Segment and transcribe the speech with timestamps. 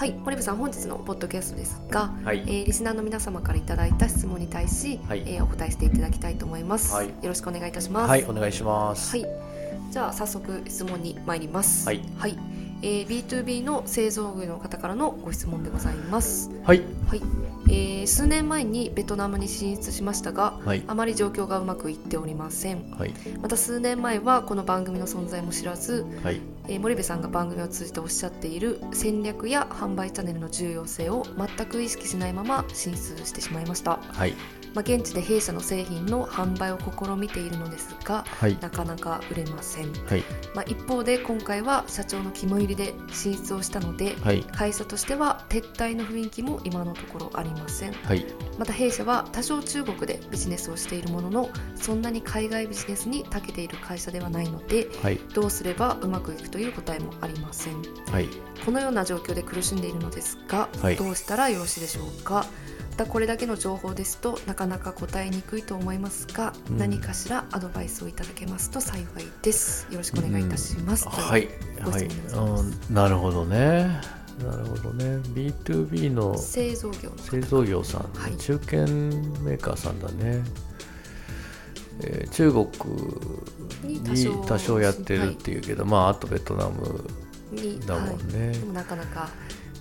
[0.00, 2.38] はい森部さん本日のポッドキャストですが、はい。
[2.46, 5.24] えーリスナーの皆様からいただいた質問に対し、はい。
[5.26, 7.08] えーお答えしていただきたいと思います、はい。
[7.08, 8.08] よろしくお願いいたします。
[8.08, 9.14] はいお願いします。
[9.14, 9.26] はい。
[9.90, 11.86] じゃあ早速質問に参ります。
[11.86, 12.00] はい、
[12.80, 16.50] えー B2B の製造業の方からのご質問でございます。
[16.64, 16.82] はい。
[17.06, 17.20] はい、
[17.70, 20.82] えー数年前にベトナムに進出しましたがはい。
[20.86, 22.90] あまり状況がうまくいっておりません。
[22.98, 23.14] はい。
[23.40, 26.40] また数年前はこの番組の存在も知らずはい。
[26.68, 34.34] えー森部さんが番組を通じておっしゃっている戦略や販売チャンネルの重要性を全く意識しないまま進出してしまいました、はい
[34.74, 38.56] まあ、現地で弊社の製品の販売を試みているのですがはい。
[38.60, 40.24] なかなか売れません、はい。
[40.54, 44.42] まあ、一方で今回は社長の肝入りで進出をしたのではい。
[44.42, 47.92] 会社としては撤退の雰囲気も今のところありません。
[47.92, 48.24] はい。
[48.58, 55.18] また弊社は多少中国でビジネスをしているもののそんなに海外ビジネスに長けている会社ではないのではい。
[55.34, 57.82] どうすればうまくいくという答えもありません。
[58.10, 58.28] はい。
[58.64, 60.96] このような状況で苦しんでいるのですが、はい。
[60.96, 62.46] どうしたらよろしいでしょうか？
[63.00, 66.76] またこれだけの情報ですとなかなか答えにくいと思いますが、うん。
[66.76, 69.04] 何かしらアドバイスをいただけますと幸い
[69.40, 69.86] です。
[69.90, 71.48] よろしくお願いいたします、うはい。
[71.82, 72.08] ごはい。
[72.90, 74.02] なるほどね。
[74.44, 75.16] なるほどね。
[75.34, 78.36] B2B の製造業製造業さん、はい。
[78.36, 80.44] 中堅メーカーさんだね、
[82.02, 82.66] えー中国
[83.82, 87.02] にに多少やってるっていうけど、まああとベトナム
[87.50, 88.48] にだもんね。
[88.48, 89.30] はい、でもなかなか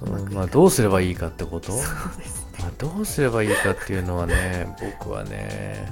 [0.04, 0.34] うん。
[0.34, 1.74] まあ、どうすればいいかってこと？
[1.74, 5.92] そうですねまあ、どうすればいいかっていうのはね僕はね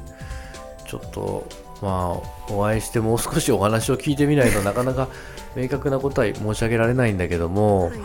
[0.85, 1.47] ちょっと
[1.81, 5.07] まあお会いしてもう少しお話を聞いてみないとなかなか
[5.55, 7.99] 明確なことは申し上げられないんだけども、はい。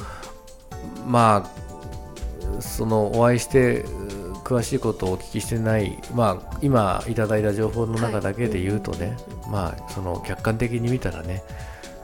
[1.06, 1.50] ま
[2.58, 9.16] あそのお会いしてう詳しいことをお聞きしてない、まあ、今いただいた情報の中だけで言うとね、
[9.48, 11.42] まあその客観的に見たらね、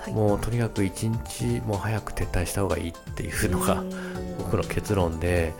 [0.08, 0.12] はい。
[0.14, 3.90] もうとにかく一日も早く撤退した方がいいっていうのがうん。
[4.38, 5.54] 僕の結論で、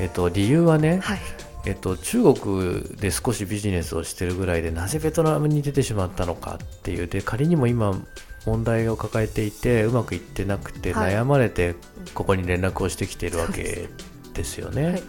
[0.00, 1.18] えっと、理由はね、はい。
[1.66, 7.06] えっと、中国で少しビジネスをしてるぐらいでなぜベトナムに出てしまったのかっていう。
[7.06, 7.98] で仮にも今
[8.44, 11.14] 問題を抱えていてうまくいってなくてはい。
[11.14, 11.74] 悩まれて
[12.12, 13.88] ここに連絡をしてきているわけ
[14.34, 14.84] ですよね。
[14.84, 15.02] はい。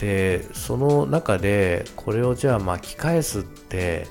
[0.00, 4.06] でその中でこれをじゃあ巻き返すって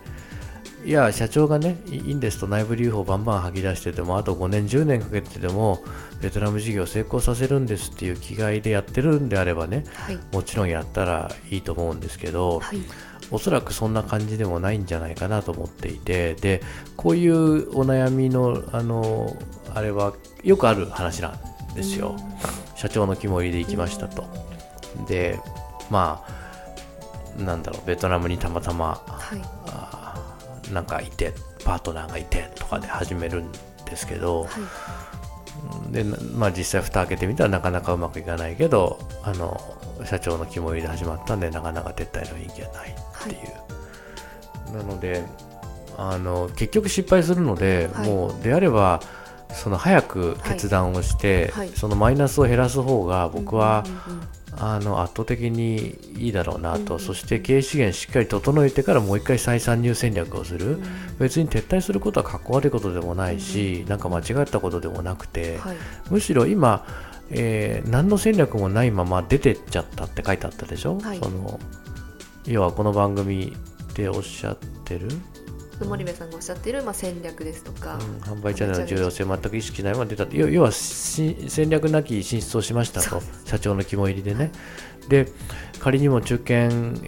[0.86, 5.82] いや社長がねいいいんですと内部留保をバンバン吐き出しててもあと5年10年かけてでも
[6.22, 12.80] ベトナム事業を成功させるんですっていう気概でやってるんであればねはいもちろんやったらいいと思うんですけど、はい
[13.32, 16.62] おそらくそんな感じでもないんじゃないかなと思っていてで
[16.96, 19.36] こういうお悩みのあの
[19.74, 22.16] あれはよくある話なんですよ。
[22.76, 24.26] 社長の肝入りで行きましたと。
[25.08, 25.40] で
[25.90, 26.24] ま
[27.40, 29.62] あなんだろうベトナムにたまたまはい
[30.72, 31.34] なんかいて
[31.66, 33.51] パートナーがいてとかで始めるん
[33.85, 34.51] ですけど、はい。
[35.91, 39.62] でなまあ、実際蓋開けてみたらなかなかうまくいかないけどあの
[40.03, 42.94] 社長の肝入りで始まったんでなかなか撤退の雰囲気がないっ
[43.28, 43.38] てい
[44.74, 45.24] う、なので
[45.97, 48.09] あの結局失敗するので、はい。
[48.09, 49.00] もうであれば
[49.53, 51.68] その早く決断をして、はい。
[51.68, 51.78] はい。
[51.78, 53.84] そのマイナスを減らす方が僕は、
[54.58, 56.91] あの圧倒的にいいだろうなと、うん。
[56.94, 60.80] うんそして経営資源しっかり整えてからもう一回再参入戦略をする、
[61.19, 65.78] 別に撤退することはかっこ悪いことでもないし、なんか間違ったことでもなくて、はい。
[66.09, 66.86] むしろ今、
[67.30, 71.19] えー何の戦略もないまま出てっちゃったって書いてあったでしょ、はい。
[71.19, 71.59] その
[72.46, 73.56] 要はこの番組
[73.96, 75.08] でおっしゃってる、
[75.82, 84.52] 森部さんがおっしゃっている、まあ、戦略ですとか、うん販売チャンネルの重要性を全く意識しないまま出た要要はし戦略なき進出をしましたと社長の肝入りでね。
[85.10, 85.28] で
[85.80, 86.54] 仮にも中堅、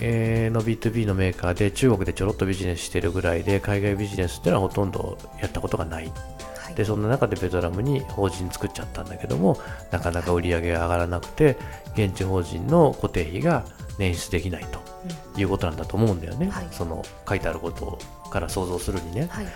[0.02, 6.12] えーの B2B のメーカーで中国でちょろっとビジネスしてるぐらいで海外ビジネスっていうのはほとんどやったことがない。
[6.58, 6.76] はい。
[6.76, 9.58] でそんな中でベトナムに法人作っちゃったんだけども
[9.92, 11.58] なかなか売り上げが上がらなくて
[11.94, 13.66] 現地法人の固定費が
[13.98, 16.68] 捻出できないということなんだと思うんだよね、はい。
[16.72, 17.98] その書いてあること
[18.36, 19.28] から想像するにね。
[19.32, 19.48] はい。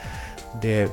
[0.61, 0.89] で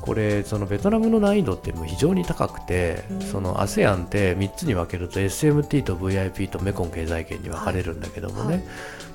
[0.00, 3.20] これそのベトナムの難易度ってもう非常に高くて、うん。
[3.20, 8.64] その ASEAN って3つに分けると SMT と VIP とメコン経済圏に分かれるんだけどもね、はい。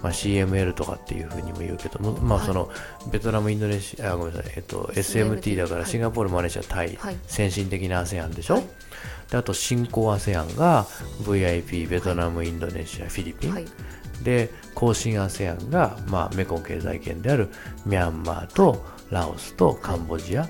[0.04, 2.48] まあ、CML とかっていうふうにも言うけども、まあ、はい。
[2.48, 2.70] その
[3.10, 7.18] ベトナム、インドネシアあごめんなさい、えっと、SMT だかはいらシンガポール、マレーシア、タイ、はい。
[7.28, 8.64] 先進的な ASEAN でしょ、はい。
[9.32, 10.86] であと新興 ASEAN が
[11.22, 13.66] VIP、ベトナム、インドネシア、フィリピン、はい
[14.24, 17.50] で後進 ASEAN が、まあ、メコン経済圏である
[17.86, 20.50] ミャンマーとラオスとカンボジア、うん。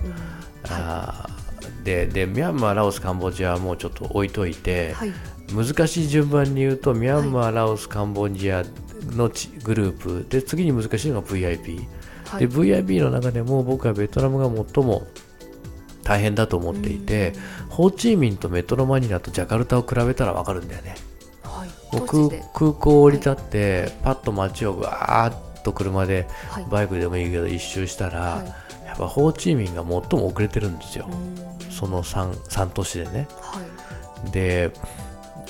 [0.70, 5.12] あーででミャンマーラオスカンボジアはもうちょっと置いといて、はい。
[5.54, 8.64] 難しい順番に言うとミャンマー、ラオスカンボジア
[9.12, 11.86] のちグループで次に難しいのが VIP、
[12.25, 12.48] はい。
[12.48, 15.06] で VIP の中でも僕はベトナムが最も
[16.04, 17.34] 大変だと思っていて、
[17.70, 20.96] ホーチミンとメトロマニラとジャカルタを比べたら分かるんだよね
[21.94, 22.44] はい僕当時で。
[22.54, 26.66] 空港降り立って、パッと街をわーっと車ではい。
[26.69, 28.48] バイクでもいいけど一周したら、はい。
[28.86, 31.72] やっぱホーチミンが最も遅れてるんですよ、うん。
[31.72, 33.28] その 3, 3都市でね。
[33.40, 33.60] は
[34.28, 34.31] い。
[34.31, 34.72] で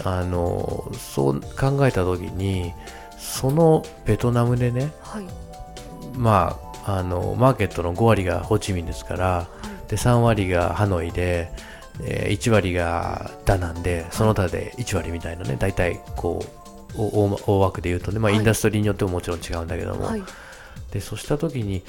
[0.04, 2.74] あのそう考えた時に
[3.18, 5.26] そのベトナムでねはい。
[6.16, 9.48] まああのマーケットの5割がホーチミンですから
[9.88, 11.52] で3割がハノイで、
[12.02, 16.64] えー1割がダナンでその他で1割みたいなね大体こう
[16.96, 18.40] お大大枠で言うとね、まあ、はい。
[18.40, 20.24] インダストリーによってももちろん違うんだけども、はい。
[20.92, 21.84] でそうした時に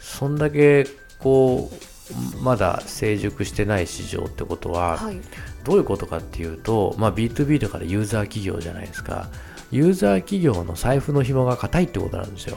[0.00, 0.86] そんだけ
[1.18, 5.20] こうまだ成熟してない市場ってことは、はい。
[5.64, 9.28] どういうことかっていうと、まあ、B2B とかでユーザー企業じゃないですか。
[9.70, 12.56] ユーザー企業の財布の紐が硬いってことなんですよ。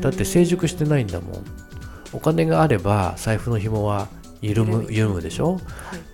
[0.00, 1.44] だって成熟してないんだもん。
[2.12, 4.08] お金があれば財布の紐は
[4.40, 5.54] 緩む緩むでしょ？
[5.54, 5.62] はい。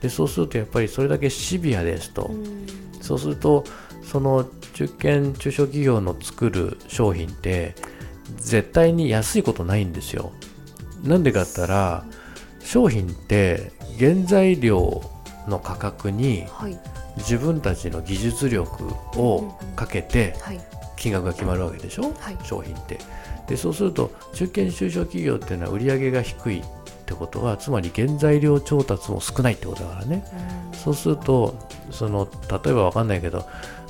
[0.03, 2.67] でそうするとやっぱりそれだけシビアですと、うん。
[3.01, 3.65] そうすると
[4.03, 4.45] その
[4.75, 7.75] 中堅中小企業の作る商品って
[8.37, 10.33] 絶対に安いことないんですよ。
[11.03, 12.05] なんでかって言ったら
[12.61, 15.03] 商品って原材料
[15.49, 16.79] の価格にはい。
[17.17, 20.61] 自分たちの技術力をかけてはい。
[20.97, 22.39] 金額が決まるわけでしょ、はい。
[22.43, 22.99] 商品って。
[23.47, 26.63] でそうすると中堅中小企業っていうのは売り上げが低い
[27.05, 30.25] ってことはつまり原材料調達も少ないってことだからね。
[30.73, 30.79] うん。
[30.79, 31.55] そうすると
[31.91, 33.47] その例えばわかんないけど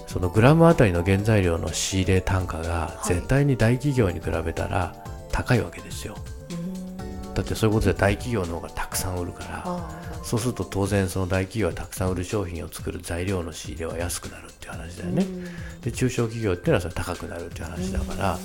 [0.06, 3.08] そのグラムあたりの原材料の仕入れ単価がはい。
[3.08, 4.94] 絶対に大企業に比べたら
[5.30, 6.16] 高いわけですよ、
[6.50, 7.34] うん。
[7.34, 15.26] だってそういうことで大企業の方がたくさん売るからあそうすると当然その大企業がたくさん売る商品を作る材料の仕入れは安くなるっていう話だよね、
[15.82, 18.38] で中小企業っていうのはそれ高くなるっていう話だから、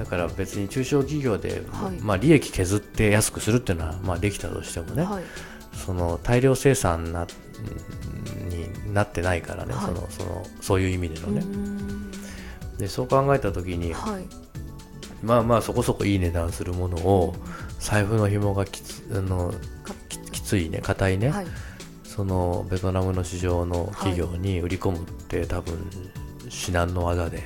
[0.00, 2.00] だから別に中小企業で、はい。
[2.00, 5.24] まあ、利益削って安くするっていうのはまあできたとしてもね、はい。
[5.74, 7.26] その大量生産な
[8.48, 9.84] になってないからね、はい。
[9.84, 12.10] そのそのそういう意味でのね、うん。
[12.78, 14.24] でそう考えた時にはい。
[15.22, 17.34] まあまあそこそこいい値段するものを
[17.78, 19.52] 財布の紐がきつあの
[20.08, 21.46] ききついね硬いね、はい。
[22.04, 25.78] そのベトナムの市場の企業に売り込むって多分
[26.48, 27.42] 至難の技で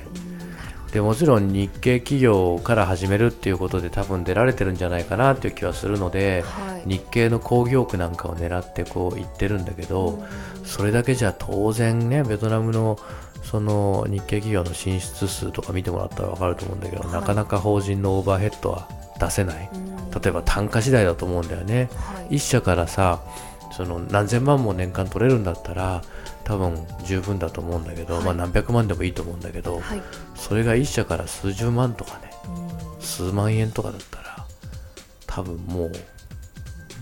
[0.95, 6.83] でもちろん日系企業から始めるっていうことで多分出られてるんじゃないかなっていう気はするのでどはい。
[6.85, 10.23] 日系の工業区なんかを狙ってこう行ってるんだけど、
[10.63, 12.97] それだけじゃ当然ねベトナムの
[13.43, 17.11] その日系企業の進出数とか見てもらったら分かると思うんだけど、はい。
[17.11, 18.87] なかなか法人のオーバーヘッドは
[19.19, 19.69] 出せない。
[19.73, 20.11] うん。
[20.11, 21.89] 例えば単価次第だと思うんだよね。
[21.93, 22.37] はい。
[22.37, 23.19] 一社からさ
[23.75, 26.01] その何千万も年間取れるんだったら
[26.43, 28.23] 多分十分だと思うんだけど、はい。
[28.23, 30.01] まあ何百万でもいいと思うんだけど、はい。
[30.35, 33.01] それが一社から数十万とかねうん。
[33.01, 34.45] 数万円とかだったら
[35.27, 35.91] 多分もう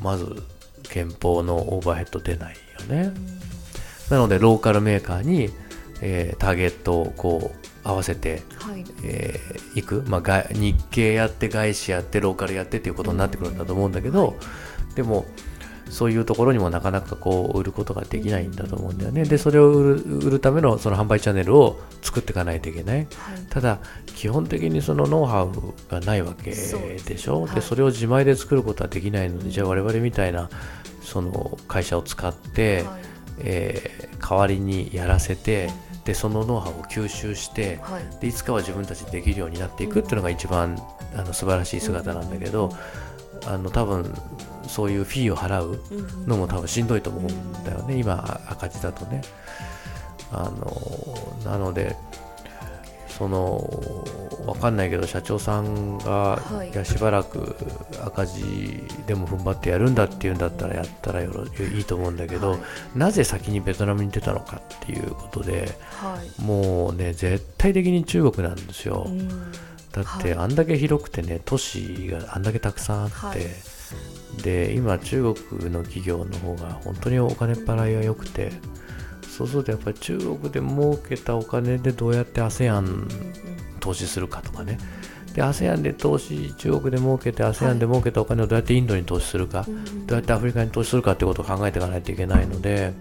[0.01, 0.43] まず
[0.89, 3.13] 憲法のオーバーヘッド出ないよね、
[4.09, 5.49] なのでローカルメーカーに、
[6.01, 8.83] えーターゲットをこう合わせてはい。
[9.03, 14.35] えー行く、まあ、が日系やって外資やってローカルやってっていうことになってくるんだと思うんだけど、
[14.95, 15.25] でも
[15.89, 19.23] そういうところにもなかなかこう売ることができないんだと思うんだよね。
[19.25, 22.97] でそれを売る売るためのその販売チャンネルを作っていかないといけない。
[22.97, 23.07] はい。
[23.49, 23.79] ただ
[24.15, 25.51] 基本的にそのノウハウ
[25.91, 27.41] がないわけでしょ？
[27.43, 27.55] はい。
[27.55, 30.49] でそれを自前で作ることはできないのでじゃあ我々みたいな
[31.01, 33.01] その会社を使って、はい。
[33.39, 35.69] えー代わりにやらせて
[36.05, 38.03] でそのノウハウを吸収してはい。
[38.21, 40.81] でいつかは自分たちでできるようになっていくっていうのが一番
[41.13, 42.71] あの素晴らしい姿なんだけど
[43.45, 44.13] あの多分
[44.67, 46.27] そういうフィーを払ううん。
[46.27, 47.97] のも多分しんどいと思うんだよね。
[47.97, 48.13] 今
[48.47, 49.21] あ赤字だとね。
[50.31, 51.95] あのなので
[53.07, 53.69] その
[54.47, 56.71] わかんないけど社長さんが、はい。
[56.71, 57.55] い、やしばらく
[58.03, 62.59] 赤字でも踏ん張ってやるんだっていうんだったらやったらよろいいと思うんだけど、はい。
[62.95, 66.41] なぜ先にベトナムに出たのかっていうことではい。
[66.41, 69.29] もうね絶対的に中国なんですよ、うん
[69.93, 70.43] だってはい。
[70.43, 73.39] あんだけ広くてね都市があんだけたくさんあって、はい。
[74.41, 78.51] で今中国の企業の方が本当にお金っ払いが良くて
[79.21, 83.07] そうするとやっぱり中国で儲けたお金でどうやって ASEAN
[83.79, 84.77] 投資するかとかね。
[85.33, 90.07] で ASEAN で投資中国で儲けて ASEAN で儲けたお金をどうやってインドに投資するか、うん。
[90.07, 92.93] どうやってアフリカに投資するかってことを考えていかないといけないので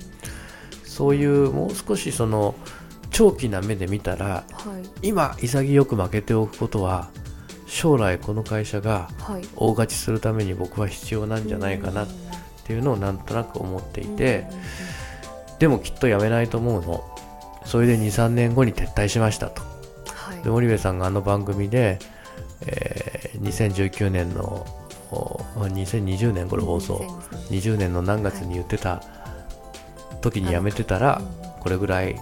[0.85, 2.55] そういうもう少しその
[3.13, 4.43] 長期な目で見たらは
[5.03, 5.09] い。
[5.09, 7.11] 今潔く負けておくことは
[7.67, 9.43] 将来この会社がはい。
[9.57, 12.09] 大勝ちするために僕は必要なんじゃないかなっ
[12.65, 14.47] ていうのをなんとなく思っていて
[15.59, 17.05] でもきっとやめないと思うの。
[17.65, 19.63] それで23年後に撤退しましたと。
[20.13, 20.43] はい。
[20.43, 21.99] で森部さんがあの番組で、
[22.63, 24.67] えー2019年の
[25.11, 27.05] お2020年これ放送
[27.51, 27.93] 20年。
[27.93, 29.03] の何月に言ってた
[30.21, 31.21] 時にやめてたら
[31.61, 32.17] これぐらい、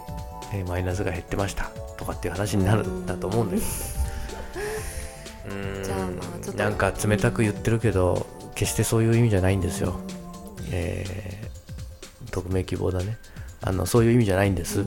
[0.53, 1.65] えーマイナスが減ってました。
[1.97, 3.67] とかっていう話になるんだと思うんだけど。
[5.55, 6.57] うーん。
[6.57, 10.01] なんか冷たく言ってるけど決してそういう意味じゃないんですよ、
[10.71, 13.19] えー匿名希望だね。
[13.61, 14.85] あのそういう意味じゃないんです、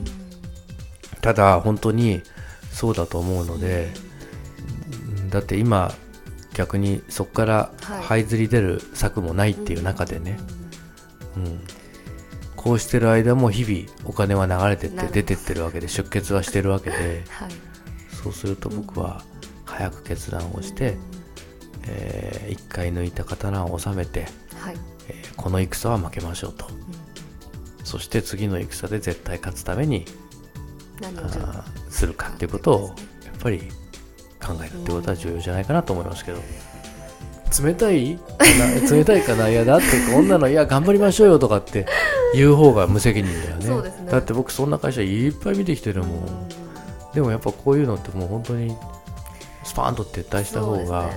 [1.20, 2.22] ただ本当に
[2.72, 3.92] そうだと思うので
[5.18, 5.94] うんだって今
[6.54, 8.20] 逆にそこからはい。
[8.20, 10.38] 這いずり出る策もないっていう中でね、
[11.36, 11.60] うん、
[12.64, 17.50] こうしてる間も日々お金は流れてって出てってるわけで出血はしてるわけで はい。
[18.22, 19.22] そうすると僕は
[19.66, 20.96] 早く決断をして、
[21.86, 24.28] えー一回抜いた刀を収めて、
[24.58, 24.76] はい。
[25.08, 26.66] えーこの戦は負けましょうと、
[27.84, 30.06] そして次の戦で絶対勝つために
[31.02, 32.86] 何あーするかっていうことを
[33.26, 33.58] やっぱり
[34.42, 36.40] 考えるってことは重要じゃないかなと思いますけど。
[37.62, 38.18] 冷たい
[38.90, 41.86] 冷たいかないやだってこんなのいや頑張りましょうよとかって
[42.34, 43.66] 言う方が無責任だよね。
[43.66, 44.10] そうですね。
[44.10, 46.48] だって僕そんな会社いっぱい見てきてるもん。
[47.14, 48.76] でもやっぱこういうのってもう本当に
[49.62, 51.10] スパーンと撤退した方が、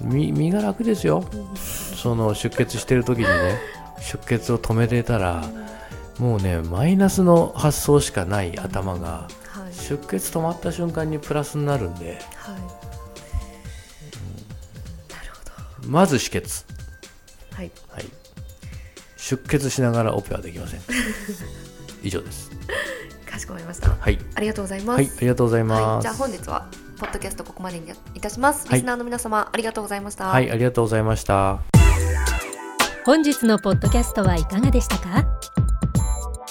[0.00, 1.24] 身身が楽ですよ。
[1.56, 3.60] その出血してる時にね
[4.00, 5.44] 出血を止めれたら
[6.18, 9.28] もうねマイナスの発想しかない頭が。
[9.52, 9.74] はい。
[9.74, 12.18] 出血止まった瞬間にプラスになるんで。
[12.36, 12.54] はい。
[15.12, 15.30] なる
[15.82, 16.64] ほまず止血、
[17.50, 17.70] どはい。
[17.88, 18.04] はい、
[19.32, 20.80] 出血しながらオペはできません。
[22.02, 22.50] 以上です。
[23.30, 23.90] かしこまりました。
[23.98, 24.18] はい。
[24.34, 24.96] ありがとうございます。
[24.96, 26.66] はいありがとうございはい、ますじゃあ本日は
[26.98, 28.66] ポッドキャストここまでにいたします。
[28.68, 28.78] はい。
[28.78, 30.28] リスナーの皆様、ありがとうございました。
[30.28, 31.60] はいありがとうございました。
[33.06, 35.24] 本日のポッドキャストはいかがでしたか？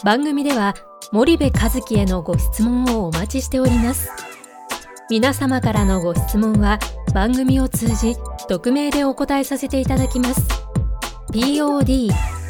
[0.03, 0.73] 番組では
[1.11, 4.09] 森部和樹へのご質問をお待ちしております。
[5.09, 6.79] 皆様からのご質問は
[7.13, 8.15] 番組を通じ
[8.47, 10.41] 匿名でお答えさせていただきます。
[11.31, 12.40] podcast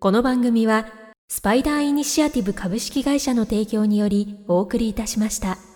[0.00, 0.86] この番組は
[1.28, 5.67] スパイダーイニシアティブ株式会社の提供によりお送りいたしました。